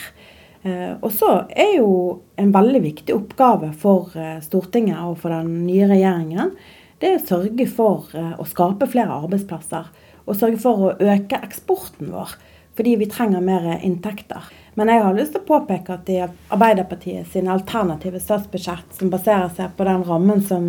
Eh, 0.62 0.92
og 1.00 1.10
så 1.18 1.32
er 1.50 1.72
jo 1.80 1.90
en 2.38 2.52
veldig 2.54 2.84
viktig 2.84 3.16
oppgave 3.16 3.72
for 3.74 4.14
eh, 4.14 4.36
Stortinget 4.44 5.00
og 5.02 5.18
for 5.18 5.34
den 5.34 5.64
nye 5.66 5.88
regjeringen 5.90 6.54
det 6.98 7.10
er 7.10 7.18
å 7.18 7.26
sørge 7.26 7.66
for 7.70 8.14
eh, 8.14 8.32
å 8.38 8.46
skape 8.46 8.86
flere 8.90 9.18
arbeidsplasser. 9.18 9.90
Og 10.28 10.38
sørge 10.38 10.58
for 10.62 10.86
å 10.86 10.94
øke 10.94 11.38
eksporten 11.42 12.10
vår. 12.14 12.34
Fordi 12.78 12.94
vi 13.00 13.10
trenger 13.10 13.42
mer 13.42 13.80
inntekter. 13.82 14.46
Men 14.78 14.90
jeg 14.92 15.02
har 15.02 15.14
lyst 15.16 15.34
til 15.34 15.42
å 15.42 15.48
påpeke 15.48 15.94
at 15.96 16.10
i 16.10 16.20
Arbeiderpartiet 16.22 17.26
sine 17.32 17.50
alternative 17.54 18.20
statsbudsjett, 18.22 18.92
som 18.94 19.10
baserer 19.10 19.50
seg 19.56 19.74
på 19.74 19.86
den 19.88 20.04
rammen 20.06 20.42
som 20.46 20.68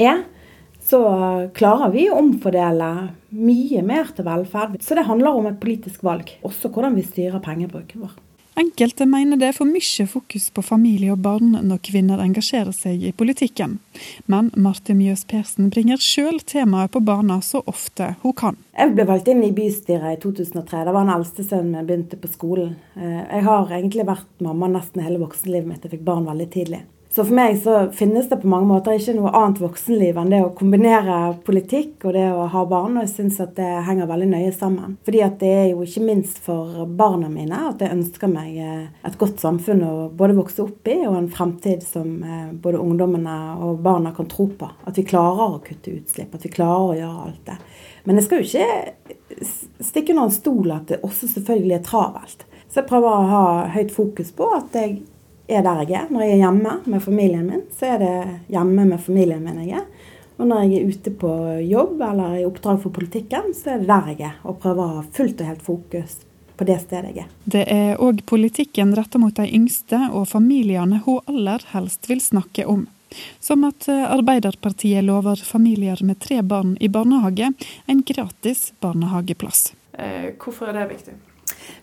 er, 0.00 0.22
så 0.84 1.00
klarer 1.56 1.92
vi 1.94 2.08
å 2.10 2.18
omfordele 2.20 2.90
mye 3.34 3.82
mer 3.86 4.12
til 4.14 4.26
velferd. 4.28 4.76
Så 4.84 4.98
det 4.98 5.08
handler 5.08 5.38
om 5.38 5.48
et 5.50 5.60
politisk 5.62 6.04
valg, 6.04 6.36
også 6.44 6.70
hvordan 6.72 6.98
vi 6.98 7.06
styrer 7.06 7.42
pengebruken 7.44 8.04
vår. 8.04 8.14
Enkelte 8.54 9.02
mener 9.10 9.38
det 9.38 9.48
er 9.48 9.56
for 9.56 9.66
mye 9.66 10.04
fokus 10.06 10.46
på 10.54 10.62
familie 10.62 11.10
og 11.10 11.18
barn 11.24 11.56
når 11.66 11.80
kvinner 11.88 12.20
engasjerer 12.22 12.70
seg 12.76 13.02
i 13.02 13.10
politikken. 13.10 13.80
Men 14.30 14.52
Marte 14.54 14.94
Mjøs 14.94 15.24
Persen 15.26 15.72
bringer 15.74 15.98
sjøl 15.98 16.38
temaet 16.46 16.92
på 16.94 17.02
barna 17.02 17.40
så 17.42 17.64
ofte 17.66 18.12
hun 18.22 18.36
kan. 18.38 18.60
Jeg 18.78 18.94
ble 18.94 19.08
valgt 19.10 19.32
inn 19.32 19.42
i 19.42 19.50
bystyret 19.56 20.20
i 20.20 20.22
2003. 20.22 20.84
Da 20.86 20.94
var 20.94 21.02
den 21.02 21.14
eldste 21.16 21.42
sønnen 21.42 21.74
min 21.74 21.88
begynte 21.88 22.20
på 22.20 22.30
skolen. 22.30 22.76
Eh, 22.94 23.22
jeg 23.24 23.46
har 23.48 23.74
egentlig 23.74 24.06
vært 24.06 24.30
mamma 24.46 24.70
nesten 24.70 25.02
hele 25.02 25.18
voksenlivet 25.24 25.72
mitt. 25.72 25.82
Jeg 25.82 25.96
fikk 25.96 26.06
barn 26.06 26.30
veldig 26.30 26.50
tidlig. 26.54 26.84
Så 27.14 27.22
for 27.22 27.36
meg 27.36 27.60
så 27.62 27.74
finnes 27.94 28.26
det 28.26 28.40
på 28.42 28.48
mange 28.50 28.66
måter 28.66 28.96
ikke 28.98 29.12
noe 29.14 29.30
annet 29.38 29.60
voksenliv 29.62 30.16
enn 30.18 30.32
det 30.32 30.40
å 30.42 30.48
kombinere 30.58 31.36
politikk 31.46 32.08
og 32.08 32.16
det 32.16 32.24
å 32.26 32.48
ha 32.50 32.62
barn. 32.66 32.96
Og 32.96 33.04
jeg 33.04 33.12
syns 33.12 33.38
at 33.44 33.52
det 33.54 33.68
henger 33.86 34.08
veldig 34.10 34.26
nøye 34.32 34.50
sammen. 34.50 34.96
Fordi 35.06 35.20
at 35.22 35.36
det 35.38 35.52
er 35.60 35.68
jo 35.68 35.84
ikke 35.86 36.02
minst 36.08 36.40
for 36.42 36.82
barna 36.98 37.30
mine 37.30 37.60
at 37.68 37.84
jeg 37.86 37.94
ønsker 37.94 38.32
meg 38.32 38.58
eh, 38.58 38.82
et 39.06 39.20
godt 39.20 39.38
samfunn 39.44 39.84
å 39.86 39.92
både 40.10 40.34
vokse 40.40 40.64
opp 40.66 40.90
i, 40.90 40.98
og 41.06 41.20
en 41.20 41.30
fremtid 41.30 41.86
som 41.86 42.18
eh, 42.18 42.50
både 42.50 42.82
ungdommene 42.82 43.38
og 43.62 43.78
barna 43.86 44.10
kan 44.18 44.26
tro 44.34 44.48
på. 44.50 44.72
At 44.82 44.98
vi 44.98 45.06
klarer 45.06 45.54
å 45.54 45.62
kutte 45.62 45.94
utslipp, 45.94 46.34
at 46.34 46.48
vi 46.48 46.54
klarer 46.58 46.90
å 46.90 46.98
gjøre 46.98 47.28
alt 47.28 47.42
det. 47.46 47.58
Men 48.10 48.18
jeg 48.18 48.26
skal 48.26 48.42
jo 48.42 48.50
ikke 48.50 49.54
stikke 49.86 50.16
under 50.18 50.26
en 50.26 50.38
stol 50.42 50.74
at 50.74 50.90
det 50.90 51.04
også 51.06 51.30
selvfølgelig 51.30 51.78
er 51.78 51.88
travelt. 51.92 52.46
Så 52.66 52.82
jeg 52.82 52.90
prøver 52.90 53.06
å 53.14 53.26
ha 53.30 53.48
høyt 53.70 53.94
fokus 53.94 54.34
på 54.34 54.50
at 54.58 54.74
jeg 54.74 55.04
er 55.48 55.62
der 55.64 55.82
jeg 55.84 55.98
er. 56.00 56.10
Når 56.10 56.24
jeg 56.24 56.32
er 56.32 56.42
hjemme 56.42 56.74
med 56.86 57.02
familien 57.02 57.46
min, 57.46 57.64
så 57.76 57.94
er 57.94 57.98
det 58.02 58.16
hjemme 58.54 58.86
med 58.88 59.00
familien 59.00 59.42
min 59.44 59.60
jeg 59.64 59.80
er. 59.80 60.12
Og 60.36 60.48
når 60.50 60.64
jeg 60.64 60.80
er 60.80 60.90
ute 60.90 61.10
på 61.14 61.32
jobb 61.62 62.00
eller 62.02 62.38
i 62.40 62.46
oppdrag 62.46 62.80
for 62.82 62.94
politikken, 62.94 63.52
så 63.54 63.74
er 63.74 63.82
det 63.82 63.90
der 63.90 64.08
jeg 64.14 64.24
er. 64.30 64.38
Og 64.42 64.58
prøver 64.62 64.82
å 64.82 64.96
ha 64.96 65.04
fullt 65.14 65.42
og 65.42 65.50
helt 65.52 65.62
fokus 65.62 66.16
på 66.56 66.66
det 66.66 66.80
stedet 66.82 67.12
jeg 67.12 67.24
er. 67.24 67.30
Det 67.44 67.62
er 67.70 68.02
òg 68.02 68.24
politikken 68.26 68.94
retta 68.96 69.20
mot 69.22 69.34
de 69.36 69.46
yngste 69.46 70.00
og 70.10 70.26
familiene 70.30 71.02
hun 71.06 71.22
aller 71.30 71.62
helst 71.74 72.10
vil 72.10 72.22
snakke 72.22 72.66
om. 72.70 72.86
Som 73.38 73.62
at 73.68 73.86
Arbeiderpartiet 73.86 75.04
lover 75.06 75.38
familier 75.38 76.00
med 76.02 76.18
tre 76.18 76.40
barn 76.42 76.74
i 76.82 76.90
barnehage 76.90 77.52
en 77.86 78.02
gratis 78.02 78.72
barnehageplass. 78.82 79.68
Eh, 79.92 80.32
hvorfor 80.34 80.72
er 80.72 80.80
det 80.80 80.88
viktig? 80.96 81.14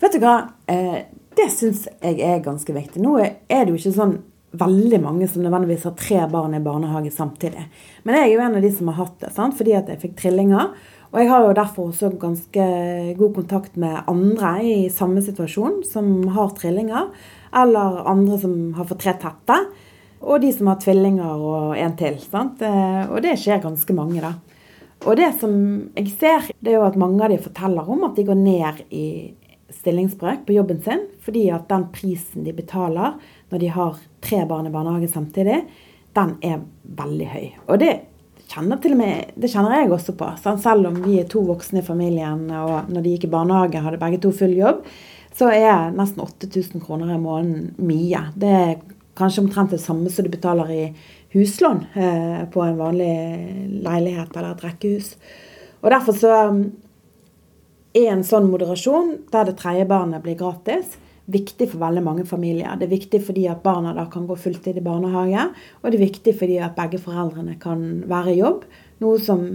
Vet 0.02 0.18
du 0.18 0.20
hva? 0.20 0.36
Eh, 0.68 1.06
det 1.38 1.48
syns 1.54 1.88
jeg 2.02 2.20
er 2.26 2.44
ganske 2.44 2.76
viktig. 2.76 3.02
Nå 3.04 3.18
er 3.22 3.36
det 3.48 3.72
jo 3.72 3.80
ikke 3.80 3.96
sånn 3.96 4.18
veldig 4.60 5.00
mange 5.00 5.28
som 5.32 5.44
nødvendigvis 5.46 5.86
har 5.88 5.94
tre 6.00 6.24
barn 6.32 6.56
i 6.58 6.64
barnehage 6.64 7.12
samtidig. 7.16 7.64
Men 8.04 8.18
jeg 8.18 8.26
er 8.26 8.34
jo 8.34 8.42
en 8.46 8.58
av 8.60 8.66
de 8.66 8.72
som 8.76 8.90
har 8.92 9.00
hatt 9.00 9.22
det, 9.24 9.30
sant? 9.36 9.56
fordi 9.58 9.78
at 9.78 9.92
jeg 9.92 10.02
fikk 10.02 10.18
trillinger. 10.20 10.74
Og 11.12 11.20
jeg 11.20 11.28
har 11.28 11.44
jo 11.44 11.56
derfor 11.56 11.90
også 11.92 12.12
ganske 12.20 12.66
god 13.20 13.34
kontakt 13.36 13.80
med 13.80 14.04
andre 14.12 14.52
i 14.64 14.76
samme 14.92 15.24
situasjon 15.24 15.82
som 15.88 16.12
har 16.36 16.54
trillinger. 16.56 17.10
Eller 17.62 18.04
andre 18.08 18.40
som 18.40 18.54
har 18.78 18.88
fått 18.88 19.04
tre 19.04 19.16
tette. 19.20 19.58
Og 20.22 20.40
de 20.44 20.52
som 20.56 20.70
har 20.72 20.80
tvillinger 20.80 21.44
og 21.52 21.76
en 21.80 21.98
til. 22.00 22.16
Sant? 22.24 22.62
Eh, 22.64 23.04
og 23.10 23.20
det 23.26 23.36
skjer 23.42 23.64
ganske 23.64 23.96
mange, 23.98 24.24
da. 24.24 24.36
Og 25.02 25.18
det 25.18 25.32
som 25.42 25.54
jeg 25.98 26.12
ser, 26.22 26.52
det 26.62 26.76
er 26.76 26.78
jo 26.78 26.86
at 26.86 27.00
mange 27.00 27.24
av 27.26 27.34
de 27.34 27.40
forteller 27.42 27.88
om 27.90 28.06
at 28.06 28.16
de 28.20 28.26
går 28.28 28.38
ned 28.38 28.84
i 28.94 29.06
stillingsbrøk 29.76 30.46
på 30.48 30.56
jobben 30.56 30.82
sin, 30.84 31.06
fordi 31.24 31.48
at 31.54 31.68
den 31.72 31.88
prisen 31.94 32.46
de 32.46 32.54
betaler 32.56 33.18
når 33.52 33.64
de 33.64 33.72
har 33.76 34.00
tre 34.24 34.44
barn 34.50 34.70
i 34.70 34.74
barnehage 34.74 35.12
samtidig, 35.12 35.62
den 36.16 36.34
er 36.44 36.64
veldig 37.02 37.28
høy. 37.32 37.46
Og 37.68 37.80
det 37.82 37.94
kjenner, 38.52 38.80
til 38.84 38.96
og 38.96 39.00
med, 39.00 39.32
det 39.40 39.52
kjenner 39.52 39.78
jeg 39.78 39.92
også 39.96 40.16
på. 40.20 40.28
Selv 40.44 40.90
om 40.90 41.00
vi 41.06 41.20
er 41.22 41.30
to 41.32 41.44
voksne 41.48 41.82
i 41.82 41.88
familien, 41.88 42.46
og 42.52 42.92
når 42.92 43.06
de 43.06 43.16
gikk 43.16 43.30
i 43.30 43.34
barnehage 43.34 43.84
hadde 43.84 44.02
begge 44.02 44.20
to 44.24 44.34
full 44.36 44.54
jobb, 44.58 44.84
så 45.38 45.48
er 45.56 45.94
nesten 45.96 46.24
8000 46.24 46.84
kroner 46.84 47.14
i 47.16 47.22
måneden 47.22 47.72
mye. 47.80 48.26
Det 48.36 48.52
er 48.52 48.74
kanskje 49.18 49.46
omtrent 49.46 49.72
det 49.76 49.82
samme 49.84 50.12
som 50.12 50.28
du 50.28 50.32
betaler 50.34 50.72
i 50.76 50.84
huslån 51.32 51.86
eh, 51.96 52.44
på 52.52 52.64
en 52.66 52.80
vanlig 52.80 53.14
leilighet 53.86 54.36
eller 54.36 54.52
et 54.52 54.66
rekkehus. 54.66 55.14
Og 55.82 55.92
derfor 55.94 56.18
så 56.18 56.36
er 57.98 58.12
en 58.14 58.26
sånn 58.26 58.50
moderasjon, 58.52 59.16
der 59.34 59.50
det 59.50 59.58
tredje 59.60 59.88
barnet 59.90 60.24
blir 60.24 60.38
gratis, 60.40 60.98
viktig 61.32 61.68
for 61.72 61.84
veldig 61.84 62.04
mange 62.04 62.26
familier. 62.28 62.74
Det 62.80 62.88
er 62.88 62.96
viktig 62.96 63.22
fordi 63.24 63.46
at 63.52 63.64
barna 63.64 63.94
da 63.96 64.08
kan 64.12 64.26
gå 64.28 64.36
fulltid 64.40 64.80
i 64.80 64.86
barnehage, 64.86 65.48
og 65.82 65.88
det 65.88 66.00
er 66.00 66.06
viktig 66.06 66.34
fordi 66.40 66.58
at 66.64 66.76
begge 66.78 67.00
foreldrene 67.04 67.58
kan 67.62 67.86
være 68.10 68.34
i 68.34 68.42
jobb. 68.42 68.66
Noe 69.02 69.22
som 69.22 69.46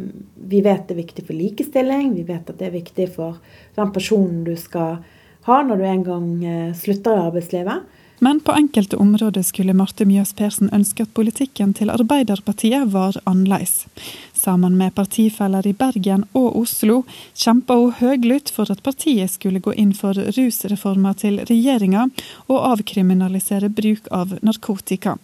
vi 0.51 0.63
vet 0.65 0.91
er 0.91 0.99
viktig 0.99 1.27
for 1.27 1.39
likestilling, 1.39 2.15
vi 2.17 2.25
vet 2.27 2.49
at 2.51 2.59
det 2.59 2.71
er 2.71 2.79
viktig 2.79 3.11
for 3.15 3.39
den 3.77 3.93
personen 3.95 4.43
du 4.47 4.57
skal 4.59 4.99
ha 5.47 5.61
når 5.63 5.79
du 5.79 5.87
en 5.87 6.07
gang 6.07 6.31
eh, 6.43 6.73
slutter 6.75 7.15
i 7.15 7.27
arbeidslivet. 7.29 8.03
Men 8.19 8.41
på 8.41 8.53
enkelte 8.53 8.97
områder 8.97 9.43
skulle 9.43 9.75
Marte 9.77 10.05
Mjøs 10.09 10.33
Persen 10.33 10.71
ønske 10.73 11.05
at 11.05 11.13
politikken 11.15 11.75
til 11.77 11.91
Arbeiderpartiet 11.93 12.89
var 12.93 13.19
annerledes. 13.25 13.85
Sammen 14.33 14.77
med 14.79 14.95
partifeller 14.95 15.67
i 15.67 15.75
Bergen 15.77 16.25
og 16.33 16.57
Oslo 16.57 17.03
kjempa 17.35 17.77
hun 17.77 17.93
høylytt 17.99 18.53
for 18.55 18.73
at 18.73 18.81
partiet 18.87 19.35
skulle 19.35 19.61
gå 19.61 19.75
inn 19.77 19.93
for 19.97 20.17
rusreformer 20.17 21.19
til 21.21 21.43
regjeringa 21.45 22.07
og 22.47 22.59
avkriminalisere 22.73 23.69
bruk 23.69 24.09
av 24.11 24.33
narkotika. 24.41 25.19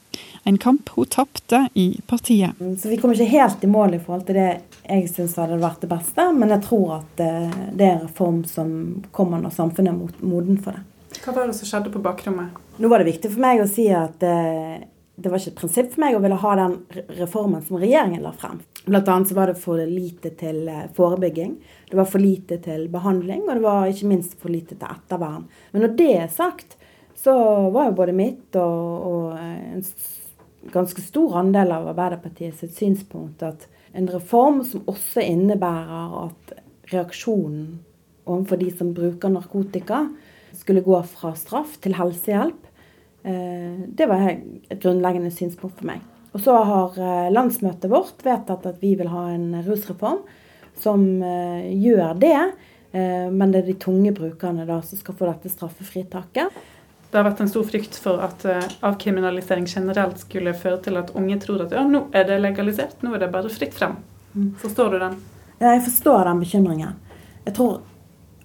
En 0.45 0.59
kamp 0.61 0.93
hun 0.97 1.09
tapte 1.09 1.67
i 1.75 1.87
partiet. 2.07 2.59
Så 2.79 2.89
Vi 2.89 2.97
kommer 3.01 3.17
ikke 3.17 3.39
helt 3.39 3.65
i 3.65 3.71
mål 3.73 3.95
i 3.95 4.03
forhold 4.03 4.27
til 4.29 4.37
det 4.37 4.51
jeg 4.83 5.09
syns 5.09 5.39
hadde 5.41 5.61
vært 5.63 5.81
det 5.81 5.93
beste, 5.93 6.27
men 6.37 6.53
jeg 6.53 6.65
tror 6.67 6.99
at 6.99 7.23
eh, 7.25 7.61
det 7.73 7.87
er 7.87 7.95
en 7.95 8.05
reform 8.09 8.43
som 8.45 8.75
kommer 9.15 9.41
når 9.41 9.55
samfunnet 9.57 9.95
er 9.95 10.27
moden 10.27 10.61
for 10.61 10.77
det. 10.77 10.85
Hva 11.23 11.37
var 11.37 11.49
det 11.49 11.57
som 11.57 11.69
skjedde 11.69 11.93
på 11.95 12.03
bakrommet? 12.03 12.62
Nå 12.77 12.89
var 12.89 12.99
det 12.99 13.11
viktig 13.11 13.31
for 13.35 13.43
meg 13.45 13.61
å 13.61 13.69
si 13.69 13.85
at 13.93 14.23
eh, 14.25 14.85
det 15.21 15.31
var 15.31 15.41
ikke 15.41 15.53
et 15.53 15.59
prinsipp 15.59 15.91
for 15.93 16.03
meg 16.03 16.17
å 16.17 16.23
ville 16.25 16.39
ha 16.41 16.53
den 16.57 16.77
reformen 17.19 17.65
som 17.67 17.77
regjeringen 17.81 18.25
la 18.25 18.33
frem. 18.33 18.63
Blant 18.87 19.11
annet 19.13 19.29
så 19.29 19.37
var 19.37 19.53
det 19.53 19.61
for 19.61 19.83
lite 19.87 20.33
til 20.41 20.65
eh, 20.73 20.87
forebygging, 20.97 21.53
det 21.91 21.99
var 21.99 22.09
for 22.09 22.23
lite 22.23 22.59
til 22.65 22.89
behandling, 22.93 23.45
og 23.45 23.53
det 23.53 23.67
var 23.67 23.91
ikke 23.91 24.09
minst 24.15 24.39
for 24.41 24.55
lite 24.55 24.79
til 24.79 24.89
ettervern. 24.89 25.45
Men 25.75 25.85
når 25.85 25.95
det 26.01 26.09
er 26.17 26.33
sagt, 26.33 26.79
så 27.23 27.37
var 27.75 27.91
jo 27.91 27.99
både 28.01 28.17
mitt 28.17 28.57
og, 28.59 29.07
og 29.13 29.37
eh, 29.37 29.77
en 29.77 30.73
ganske 30.73 31.05
stor 31.05 31.39
andel 31.43 31.77
av 31.77 31.93
Arbeiderpartiet 31.93 32.57
sitt 32.57 32.75
synspunkt 32.79 33.45
at 33.45 33.69
en 33.93 34.09
reform 34.09 34.63
som 34.65 34.89
også 34.89 35.21
innebærer 35.21 36.19
at 36.25 36.59
reaksjonen 36.93 37.83
overfor 38.25 38.57
de 38.57 38.71
som 38.75 38.93
bruker 38.95 39.33
narkotika, 39.33 40.07
skulle 40.53 40.85
gå 40.85 40.99
fra 41.15 41.33
straff 41.39 41.79
til 41.83 41.97
helsehjelp. 41.97 42.62
Eh, 43.25 43.89
det 43.89 44.07
var 44.07 44.25
et 44.29 44.83
grunnleggende 44.83 45.31
synspunkt 45.31 45.79
for 45.79 45.89
meg. 45.93 46.03
Og 46.33 46.41
så 46.43 46.57
har 46.57 46.99
eh, 46.99 47.31
landsmøtet 47.33 47.91
vårt 47.93 48.25
vedtatt 48.25 48.67
at 48.67 48.83
vi 48.83 48.95
vil 48.99 49.11
ha 49.13 49.29
en 49.31 49.63
rusreform 49.67 50.23
som 50.83 51.05
eh, 51.23 51.73
gjør 51.79 52.15
det. 52.21 52.37
Men 52.93 53.49
det 53.49 53.63
er 53.63 53.69
de 53.71 53.75
tunge 53.81 54.11
brukerne 54.13 54.67
da 54.69 54.75
som 54.85 54.99
skal 55.01 55.15
få 55.17 55.25
dette 55.25 55.49
straffefritaket. 55.49 56.59
Det 57.09 57.17
har 57.17 57.25
vært 57.25 57.39
en 57.41 57.49
stor 57.49 57.65
frykt 57.65 57.97
for 57.97 58.21
at 58.21 58.45
avkriminalisering 58.85 59.65
generelt 59.65 60.21
skulle 60.21 60.53
føre 60.53 60.83
til 60.85 61.01
at 61.01 61.15
unge 61.17 61.39
tror 61.41 61.63
at 61.65 61.73
ja, 61.73 61.87
nå 61.89 62.03
er 62.13 62.27
det 62.29 62.37
legalisert, 62.43 62.99
nå 63.01 63.15
er 63.17 63.23
det 63.25 63.31
bare 63.33 63.49
fritt 63.49 63.73
frem. 63.73 63.97
Mm. 64.37 64.51
Forstår 64.61 64.93
du 64.93 64.99
den? 65.07 65.17
Ja, 65.55 65.71
jeg 65.71 65.87
forstår 65.87 66.29
den 66.29 66.45
bekymringen. 66.45 67.01
Jeg 67.47 67.57
tror 67.57 67.81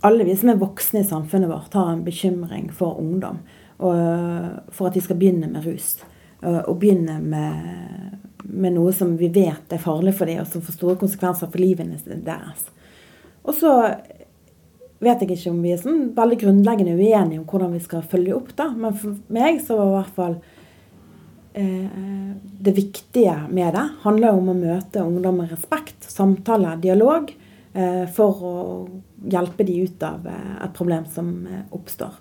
alle 0.08 0.24
vi 0.24 0.40
som 0.40 0.54
er 0.54 0.64
voksne 0.64 1.04
i 1.04 1.12
samfunnet 1.12 1.52
vårt, 1.52 1.76
har 1.76 1.92
en 1.92 2.08
bekymring 2.08 2.72
for 2.72 3.04
ungdom. 3.04 3.44
Og 3.78 4.74
for 4.74 4.90
at 4.90 4.98
de 4.98 5.04
skal 5.06 5.20
begynne 5.20 5.50
med 5.52 5.66
rus. 5.68 5.96
Og 6.42 6.78
begynne 6.82 7.20
med, 7.22 8.18
med 8.44 8.74
noe 8.74 8.94
som 8.96 9.16
vi 9.20 9.30
vet 9.34 9.74
er 9.74 9.82
farlig 9.82 10.16
for 10.18 10.30
dem, 10.30 10.42
og 10.42 10.50
som 10.50 10.64
får 10.66 10.78
store 10.78 11.00
konsekvenser 11.02 11.52
for 11.52 11.62
livene 11.62 11.98
deres. 12.26 12.66
Og 13.46 13.56
så 13.58 13.74
vet 14.98 15.22
jeg 15.22 15.36
ikke 15.36 15.54
om 15.54 15.62
vi 15.62 15.74
er 15.76 15.82
sånn 15.82 16.12
veldig 16.18 16.40
grunnleggende 16.42 16.98
uenige 16.98 17.42
om 17.42 17.48
hvordan 17.50 17.76
vi 17.78 17.82
skal 17.86 18.06
følge 18.06 18.34
opp, 18.38 18.54
da. 18.58 18.72
Men 18.74 18.98
for 18.98 19.18
meg 19.34 19.62
så 19.66 19.78
var 19.78 19.92
i 19.92 19.98
hvert 19.98 20.16
fall 20.18 20.38
eh, 21.54 22.32
det 22.66 22.74
viktige 22.78 23.36
med 23.52 23.78
det 23.78 23.86
handler 24.06 24.40
om 24.40 24.50
å 24.54 24.58
møte 24.58 25.06
ungdom 25.06 25.44
med 25.44 25.54
respekt, 25.54 26.10
samtale, 26.10 26.80
dialog. 26.82 27.30
Eh, 27.78 28.06
for 28.10 28.40
å 28.42 28.54
hjelpe 29.30 29.66
de 29.68 29.76
ut 29.86 30.04
av 30.06 30.24
eh, 30.26 30.54
et 30.66 30.74
problem 30.74 31.04
som 31.14 31.30
eh, 31.46 31.66
oppstår. 31.76 32.16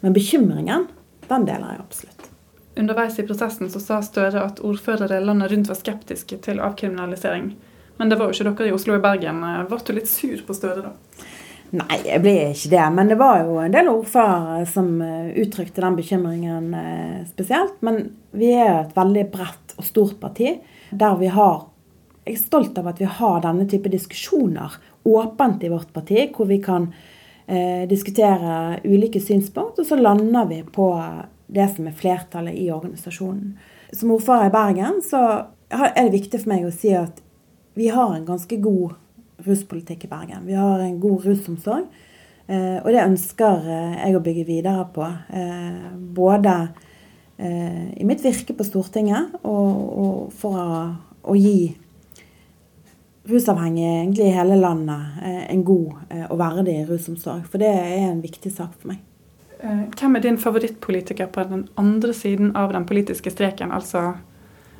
Men 0.00 0.16
bekymringen, 0.16 0.86
den 1.28 1.46
deler 1.48 1.74
jeg 1.74 1.82
absolutt. 1.84 2.30
Underveis 2.80 3.18
i 3.18 3.26
prosessen 3.26 3.70
så 3.70 3.82
sa 3.82 3.98
Støre 4.04 4.44
at 4.46 4.62
ordførere 4.64 5.20
landet 5.20 5.50
rundt 5.52 5.68
var 5.68 5.78
skeptiske 5.78 6.38
til 6.46 6.62
avkriminalisering. 6.64 7.50
Men 8.00 8.08
det 8.08 8.16
var 8.16 8.30
jo 8.30 8.36
ikke 8.38 8.54
dere 8.56 8.70
i 8.70 8.72
Oslo 8.72 8.96
og 8.96 9.04
Bergen. 9.04 9.42
Ble 9.68 9.78
du 9.84 9.92
litt 9.96 10.08
sur 10.08 10.40
på 10.46 10.56
Støre 10.56 10.86
da? 10.86 10.94
Nei, 11.76 11.98
jeg 12.02 12.22
ble 12.24 12.34
ikke 12.50 12.70
det. 12.72 12.86
Men 12.96 13.10
det 13.12 13.18
var 13.20 13.42
jo 13.44 13.58
en 13.62 13.74
del 13.74 13.90
ordførere 13.92 14.64
som 14.66 14.88
uttrykte 15.02 15.84
den 15.84 15.98
bekymringen 15.98 16.70
spesielt. 17.28 17.76
Men 17.86 18.00
vi 18.32 18.54
er 18.56 18.86
et 18.86 18.96
veldig 18.96 19.26
bredt 19.34 19.76
og 19.76 19.86
stort 19.86 20.16
parti 20.22 20.54
der 20.90 21.20
vi 21.20 21.28
har 21.30 21.66
Jeg 22.26 22.36
er 22.36 22.40
stolt 22.40 22.76
av 22.78 22.88
at 22.90 22.98
vi 23.00 23.06
har 23.08 23.38
denne 23.42 23.64
type 23.66 23.88
diskusjoner 23.90 24.74
åpent 25.08 25.62
i 25.64 25.70
vårt 25.72 25.88
parti, 25.92 26.26
hvor 26.34 26.46
vi 26.46 26.58
kan 26.62 26.90
eh, 27.50 27.82
diskutere 27.90 28.80
ulike 28.86 29.20
synspunkt, 29.22 29.80
og 29.82 29.86
så 29.86 29.98
lander 29.98 30.46
vi 30.50 30.62
på 30.62 30.88
det 31.50 31.66
som 31.74 31.88
er 31.90 31.96
flertallet 31.98 32.54
i 32.54 32.70
organisasjonen. 32.70 33.56
Som 33.92 34.14
ordfører 34.14 34.48
i 34.48 34.54
Bergen 34.54 35.00
så 35.02 35.24
er 35.70 36.04
det 36.04 36.14
viktig 36.14 36.42
for 36.44 36.52
meg 36.52 36.66
å 36.66 36.74
si 36.74 36.94
at 36.94 37.18
vi 37.78 37.88
har 37.90 38.14
en 38.14 38.26
ganske 38.26 38.58
god 38.62 38.94
ruspolitikk 39.46 40.06
i 40.06 40.10
Bergen. 40.10 40.46
Vi 40.46 40.54
har 40.58 40.82
en 40.84 41.00
god 41.02 41.26
rusomsorg. 41.26 41.90
Eh, 42.50 42.78
og 42.82 42.90
det 42.90 43.04
ønsker 43.04 43.66
eh, 43.70 43.98
jeg 44.00 44.16
å 44.18 44.22
bygge 44.24 44.46
videre 44.48 44.86
på. 44.94 45.06
Eh, 45.06 45.90
både 46.14 46.60
i 47.40 48.04
mitt 48.04 48.20
virke 48.20 48.52
på 48.52 48.64
Stortinget 48.68 49.38
og, 49.48 50.26
for 50.36 50.58
å 50.60 51.36
gi 51.40 51.70
rusavhengige 53.28 53.90
egentlig 54.00 54.26
i 54.26 54.34
hele 54.34 54.56
landet 54.56 55.20
eh, 55.22 55.44
en 55.52 55.64
god 55.64 55.92
eh, 56.08 56.24
og 56.30 56.38
verdig 56.40 56.78
rusomsorg. 56.88 57.44
For 57.50 57.60
det 57.60 57.68
er 57.68 58.08
en 58.08 58.22
viktig 58.24 58.52
sak 58.52 58.72
for 58.78 58.92
meg. 58.92 59.02
Eh, 59.60 59.84
hvem 59.98 60.16
er 60.16 60.24
din 60.24 60.40
favorittpolitiker 60.40 61.28
på 61.32 61.44
den 61.50 61.66
andre 61.80 62.14
siden 62.16 62.54
av 62.56 62.72
den 62.72 62.86
politiske 62.88 63.30
streken, 63.30 63.72
altså 63.72 64.14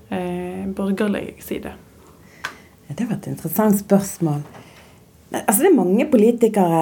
eh, 0.09 0.66
borgerlig 0.66 1.37
side? 1.44 1.75
Det 2.88 3.06
var 3.06 3.20
et 3.20 3.30
interessant 3.30 3.78
spørsmål. 3.78 4.42
Altså, 5.30 5.61
det 5.62 5.68
er 5.68 5.76
mange 5.76 6.04
politikere 6.11 6.78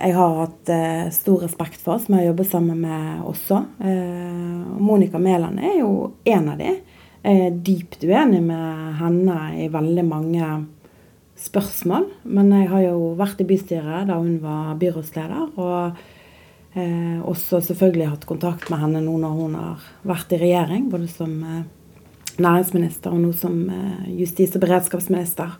jeg 0.00 0.14
har 0.16 0.38
hatt 0.38 0.70
eh, 0.72 1.10
stor 1.12 1.42
respekt 1.44 1.82
for, 1.84 2.00
som 2.00 2.14
jeg 2.14 2.22
har 2.22 2.30
jobbet 2.30 2.48
sammen 2.48 2.80
med 2.80 3.26
også. 3.28 3.58
Eh, 3.84 4.78
Monica 4.80 5.20
Mæland 5.20 5.60
er 5.60 5.82
jo 5.82 5.90
en 6.24 6.48
av 6.48 6.62
de. 6.62 6.78
Jeg 7.20 7.42
er 7.44 7.58
dypt 7.66 8.06
uenig 8.08 8.40
med 8.46 8.94
henne 9.02 9.40
i 9.60 9.66
veldig 9.68 10.04
mange 10.08 10.46
spørsmål. 11.40 12.08
Men 12.28 12.52
jeg 12.54 12.70
har 12.70 12.86
jo 12.90 13.12
vært 13.18 13.42
i 13.42 13.48
bystyret 13.48 14.08
da 14.10 14.18
hun 14.20 14.38
var 14.42 14.76
byrådsleder. 14.80 15.52
Og 15.60 16.00
eh, 16.76 17.18
også 17.24 17.62
selvfølgelig 17.70 18.12
hatt 18.12 18.28
kontakt 18.28 18.70
med 18.72 18.82
henne 18.84 19.04
nå 19.04 19.16
når 19.22 19.36
hun 19.38 19.58
har 19.58 19.90
vært 20.06 20.36
i 20.36 20.40
regjering. 20.42 20.88
Både 20.92 21.08
som 21.12 21.36
eh, 21.42 21.62
næringsminister 22.40 23.14
og 23.14 23.22
nå 23.24 23.32
som 23.36 23.62
eh, 23.72 24.10
justis- 24.20 24.56
og 24.56 24.64
beredskapsminister. 24.64 25.56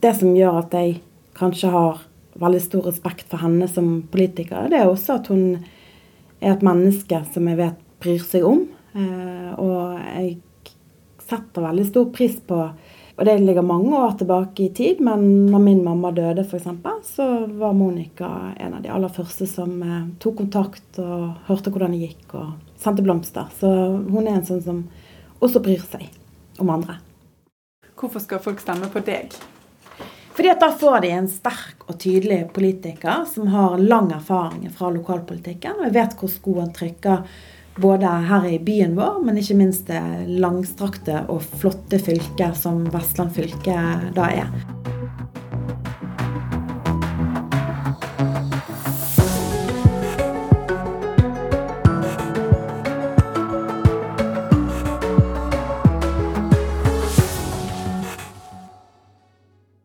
Det 0.00 0.14
som 0.16 0.36
gjør 0.36 0.62
at 0.62 0.76
jeg 0.76 1.00
kanskje 1.38 1.72
har 1.72 2.04
veldig 2.40 2.60
stor 2.62 2.86
respekt 2.88 3.26
for 3.30 3.42
henne 3.42 3.66
som 3.68 4.00
politiker, 4.10 4.68
det 4.70 4.78
er 4.78 4.88
også 4.88 5.18
at 5.18 5.28
hun 5.32 5.58
er 6.40 6.54
et 6.54 6.62
menneske 6.64 7.18
som 7.34 7.48
jeg 7.50 7.58
vet 7.58 7.80
bryr 8.00 8.22
seg 8.24 8.46
om. 8.48 8.62
Eh, 8.96 9.50
og 9.60 9.98
jeg 10.00 10.38
setter 11.30 11.66
veldig 11.66 11.86
stor 11.86 12.08
pris 12.14 12.38
på 12.42 12.62
og 13.16 13.26
det 13.26 13.36
ligger 13.42 13.66
mange 13.66 13.92
år 13.98 14.14
tilbake 14.20 14.64
i 14.64 14.72
tid, 14.76 15.00
men 15.04 15.24
når 15.50 15.62
min 15.64 15.82
mamma 15.84 16.12
døde 16.14 16.44
f.eks., 16.44 16.68
så 17.10 17.26
var 17.60 17.76
Monica 17.76 18.30
en 18.56 18.78
av 18.78 18.82
de 18.84 18.92
aller 18.92 19.12
første 19.12 19.48
som 19.50 19.76
eh, 19.82 20.08
tok 20.22 20.38
kontakt 20.44 21.00
og 21.02 21.46
hørte 21.50 21.72
hvordan 21.72 21.96
det 21.96 22.06
gikk, 22.06 22.34
og 22.38 22.80
sendte 22.80 23.04
blomster. 23.04 23.50
Så 23.60 23.68
hun 24.08 24.26
er 24.26 24.38
en 24.38 24.46
sånn 24.46 24.64
som 24.64 24.82
også 25.40 25.62
bryr 25.64 25.84
seg 25.84 26.08
om 26.60 26.72
andre. 26.72 27.00
Hvorfor 28.00 28.22
skal 28.24 28.40
folk 28.44 28.62
stemme 28.62 28.88
på 28.92 29.02
deg? 29.04 29.34
Fordi 30.36 30.48
at 30.48 30.60
Da 30.60 30.70
får 30.72 31.00
de 31.04 31.08
en 31.12 31.28
sterk 31.28 31.82
og 31.90 31.98
tydelig 32.00 32.46
politiker 32.54 33.26
som 33.28 33.50
har 33.52 33.76
lang 33.76 34.12
erfaring 34.14 34.70
fra 34.72 34.88
lokalpolitikken. 34.94 35.76
og 35.76 35.84
Jeg 35.84 35.96
vet 35.98 36.16
hvor 36.16 36.30
skoen 36.32 36.72
trykker 36.72 37.26
både 37.80 38.10
her 38.28 38.46
i 38.48 38.58
byen 38.62 38.96
vår, 38.98 39.20
men 39.24 39.40
ikke 39.40 39.56
minst 39.58 39.88
det 39.90 40.02
langstrakte 40.40 41.24
og 41.32 41.42
flotte 41.60 42.00
fylket 42.02 42.58
som 42.58 42.84
Vestland 42.92 43.34
fylke 43.36 43.78
da 44.16 44.28
er. 44.42 44.69